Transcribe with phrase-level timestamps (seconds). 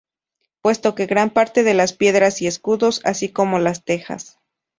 [0.63, 4.39] Puesto que gran parte de las piedras y escudos, así como las tejas.